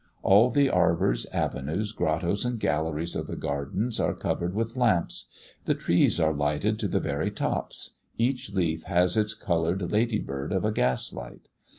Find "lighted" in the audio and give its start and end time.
6.33-6.79